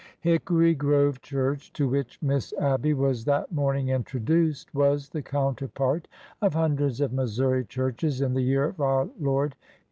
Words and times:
11 0.23 0.33
Hickory 0.35 0.73
Grove 0.73 1.21
church, 1.21 1.71
to 1.73 1.87
which 1.87 2.19
Miss 2.23 2.53
Abby 2.53 2.91
was 2.95 3.23
that 3.25 3.51
morning 3.51 3.89
introduced, 3.89 4.73
was 4.73 5.09
the 5.09 5.21
counterpart 5.21 6.07
of 6.41 6.55
hundreds 6.55 7.01
of 7.01 7.13
Missouri 7.13 7.63
churches 7.65 8.19
in 8.19 8.33
the 8.33 8.41
year 8.41 8.63
of 8.63 8.81
our 8.81 9.03
Lord 9.19 9.51
1859. 9.53 9.59